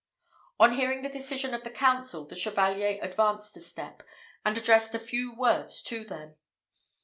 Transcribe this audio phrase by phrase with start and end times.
[0.59, 4.01] On hearing the decision of the council, the Chevalier advanced a step,
[4.43, 6.37] and addressed a few words to them.